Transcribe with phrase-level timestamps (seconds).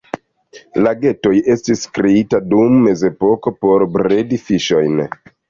[0.85, 4.99] Lagetoj estis kreitaj dum mezepoko por bredi fiŝojn.